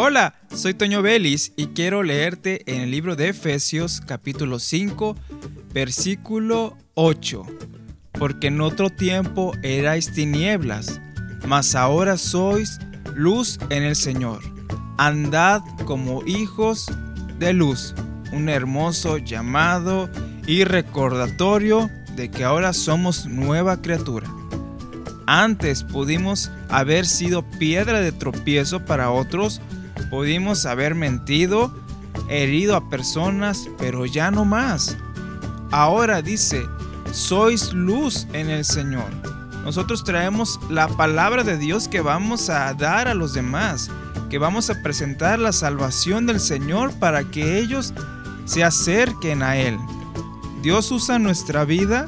Hola, 0.00 0.34
soy 0.54 0.74
Toño 0.74 1.02
Vélez 1.02 1.50
y 1.56 1.66
quiero 1.74 2.04
leerte 2.04 2.62
en 2.72 2.82
el 2.82 2.92
libro 2.92 3.16
de 3.16 3.30
Efesios 3.30 4.00
capítulo 4.00 4.60
5, 4.60 5.16
versículo 5.74 6.76
8. 6.94 7.44
Porque 8.12 8.46
en 8.46 8.60
otro 8.60 8.90
tiempo 8.90 9.54
erais 9.64 10.12
tinieblas, 10.12 11.00
mas 11.48 11.74
ahora 11.74 12.16
sois 12.16 12.78
luz 13.16 13.58
en 13.70 13.82
el 13.82 13.96
Señor. 13.96 14.38
Andad 14.98 15.62
como 15.84 16.24
hijos 16.24 16.86
de 17.40 17.52
luz. 17.52 17.92
Un 18.30 18.48
hermoso 18.48 19.18
llamado 19.18 20.08
y 20.46 20.62
recordatorio 20.62 21.90
de 22.14 22.30
que 22.30 22.44
ahora 22.44 22.72
somos 22.72 23.26
nueva 23.26 23.82
criatura. 23.82 24.30
Antes 25.26 25.82
pudimos 25.82 26.52
haber 26.68 27.04
sido 27.04 27.42
piedra 27.42 28.00
de 28.00 28.12
tropiezo 28.12 28.84
para 28.84 29.10
otros, 29.10 29.60
Pudimos 30.10 30.64
haber 30.64 30.94
mentido, 30.94 31.72
herido 32.28 32.76
a 32.76 32.88
personas, 32.88 33.68
pero 33.78 34.06
ya 34.06 34.30
no 34.30 34.44
más. 34.44 34.96
Ahora 35.70 36.22
dice, 36.22 36.66
sois 37.12 37.72
luz 37.72 38.26
en 38.32 38.48
el 38.48 38.64
Señor. 38.64 39.10
Nosotros 39.64 40.02
traemos 40.02 40.58
la 40.70 40.88
palabra 40.88 41.44
de 41.44 41.58
Dios 41.58 41.88
que 41.88 42.00
vamos 42.00 42.48
a 42.48 42.72
dar 42.72 43.06
a 43.06 43.14
los 43.14 43.34
demás, 43.34 43.90
que 44.30 44.38
vamos 44.38 44.70
a 44.70 44.82
presentar 44.82 45.38
la 45.38 45.52
salvación 45.52 46.26
del 46.26 46.40
Señor 46.40 46.92
para 46.94 47.24
que 47.24 47.58
ellos 47.58 47.92
se 48.46 48.64
acerquen 48.64 49.42
a 49.42 49.56
Él. 49.56 49.76
Dios 50.62 50.90
usa 50.90 51.18
nuestra 51.18 51.64
vida, 51.64 52.06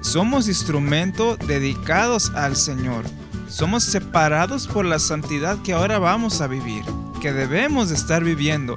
somos 0.00 0.48
instrumentos 0.48 1.38
dedicados 1.46 2.30
al 2.34 2.56
Señor. 2.56 3.04
Somos 3.46 3.84
separados 3.84 4.66
por 4.66 4.86
la 4.86 4.98
santidad 4.98 5.60
que 5.60 5.74
ahora 5.74 5.98
vamos 5.98 6.40
a 6.40 6.46
vivir 6.46 6.84
que 7.22 7.32
debemos 7.32 7.88
de 7.88 7.94
estar 7.94 8.24
viviendo. 8.24 8.76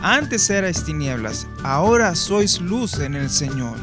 Antes 0.00 0.48
erais 0.48 0.84
tinieblas, 0.84 1.46
ahora 1.62 2.14
sois 2.14 2.58
luz 2.62 2.98
en 2.98 3.14
el 3.14 3.28
Señor. 3.28 3.76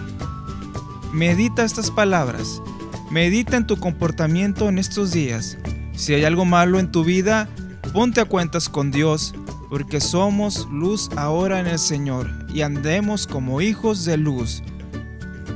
Medita 1.13 1.63
estas 1.63 1.91
palabras. 1.91 2.63
Medita 3.11 3.57
en 3.57 3.67
tu 3.67 3.77
comportamiento 3.77 4.69
en 4.69 4.79
estos 4.79 5.11
días. 5.11 5.59
Si 5.93 6.15
hay 6.15 6.25
algo 6.25 6.45
malo 6.45 6.79
en 6.79 6.91
tu 6.91 7.03
vida, 7.03 7.47
ponte 7.93 8.21
a 8.21 8.25
cuentas 8.25 8.69
con 8.69 8.89
Dios, 8.89 9.35
porque 9.69 10.01
somos 10.01 10.67
luz 10.71 11.11
ahora 11.15 11.59
en 11.59 11.67
el 11.67 11.77
Señor 11.77 12.27
y 12.51 12.63
andemos 12.63 13.27
como 13.27 13.61
hijos 13.61 14.03
de 14.03 14.17
luz. 14.17 14.63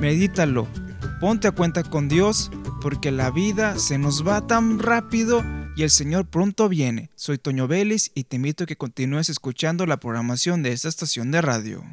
Medítalo. 0.00 0.68
Ponte 1.20 1.48
a 1.48 1.50
cuenta 1.50 1.82
con 1.82 2.06
Dios, 2.06 2.52
porque 2.80 3.10
la 3.10 3.32
vida 3.32 3.76
se 3.76 3.98
nos 3.98 4.24
va 4.24 4.46
tan 4.46 4.78
rápido 4.78 5.42
y 5.76 5.82
el 5.82 5.90
Señor 5.90 6.26
pronto 6.26 6.70
viene. 6.70 7.10
Soy 7.14 7.36
Toño 7.36 7.68
Vélez 7.68 8.10
y 8.14 8.24
te 8.24 8.36
invito 8.36 8.64
a 8.64 8.66
que 8.66 8.76
continúes 8.76 9.28
escuchando 9.28 9.84
la 9.84 10.00
programación 10.00 10.62
de 10.62 10.72
esta 10.72 10.88
estación 10.88 11.30
de 11.30 11.42
radio. 11.42 11.84